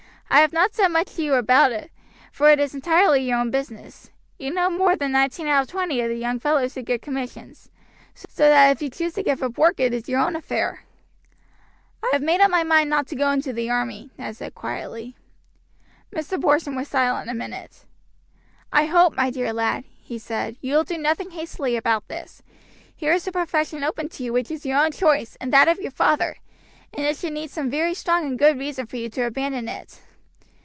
I 0.33 0.39
have 0.39 0.53
not 0.53 0.73
said 0.73 0.87
much 0.87 1.15
to 1.15 1.23
you 1.23 1.33
about 1.33 1.73
it, 1.73 1.91
for 2.31 2.49
it 2.49 2.57
is 2.57 2.73
entirely 2.73 3.19
your 3.21 3.37
own 3.37 3.51
business: 3.51 4.11
you 4.39 4.49
know 4.53 4.69
more 4.69 4.95
than 4.95 5.11
nineteen 5.11 5.45
out 5.49 5.63
of 5.63 5.67
twenty 5.69 5.99
of 5.99 6.07
the 6.07 6.15
young 6.17 6.39
fellows 6.39 6.73
who 6.73 6.83
get 6.83 7.01
commissions, 7.01 7.69
so 8.15 8.47
that 8.47 8.71
if 8.71 8.81
you 8.81 8.89
choose 8.89 9.11
to 9.15 9.23
give 9.23 9.43
up 9.43 9.57
work 9.57 9.77
it 9.81 9.93
is 9.93 10.07
your 10.07 10.21
own 10.21 10.37
affair." 10.37 10.83
"I 12.01 12.11
have 12.13 12.21
made 12.21 12.39
up 12.39 12.49
my 12.49 12.63
mind 12.63 12.89
not 12.89 13.07
to 13.07 13.15
go 13.17 13.29
into 13.29 13.51
the 13.51 13.69
army," 13.69 14.09
Ned 14.17 14.37
said 14.37 14.55
quietly. 14.55 15.17
Mr. 16.15 16.41
Porson 16.41 16.75
was 16.77 16.87
silent 16.87 17.29
a 17.29 17.33
minute. 17.33 17.83
"I 18.71 18.85
hope, 18.85 19.13
my 19.17 19.31
dear 19.31 19.51
lad," 19.51 19.83
he 20.01 20.17
said, 20.17 20.55
"you 20.61 20.75
will 20.75 20.85
do 20.85 20.97
nothing 20.97 21.31
hastily 21.31 21.75
about 21.75 22.07
this. 22.07 22.41
Here 22.95 23.11
is 23.11 23.27
a 23.27 23.33
profession 23.33 23.83
open 23.83 24.07
to 24.07 24.23
you 24.23 24.31
which 24.31 24.49
is 24.49 24.65
your 24.65 24.79
own 24.79 24.93
choice 24.93 25.35
and 25.41 25.51
that 25.51 25.67
of 25.67 25.79
your 25.79 25.91
father, 25.91 26.37
and 26.93 27.05
it 27.05 27.17
should 27.17 27.33
need 27.33 27.51
some 27.51 27.69
very 27.69 27.93
strong 27.93 28.25
and 28.25 28.39
good 28.39 28.57
reason 28.57 28.85
for 28.87 28.95
you 28.95 29.09
to 29.09 29.23
abandon 29.25 29.67
it. 29.67 29.99